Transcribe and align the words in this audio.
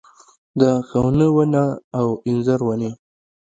د 0.59 0.61
ښونه 0.87 1.27
ونه 1.35 1.63
او 1.99 2.07
انځر 2.29 2.59
ونې 2.65 2.91